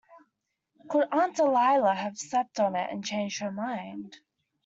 Could 0.89 1.09
Aunt 1.11 1.35
Dahlia 1.35 1.93
have 1.93 2.17
slept 2.17 2.59
on 2.59 2.75
it 2.75 2.89
and 2.89 3.05
changed 3.05 3.39
her 3.39 3.51
mind? 3.51 4.17